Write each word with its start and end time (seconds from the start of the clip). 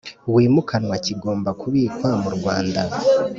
wimukanwa 0.33 0.95
kigomba 1.05 1.49
kubikwa 1.59 2.09
mu 2.21 2.29
Rwanda 2.35 2.81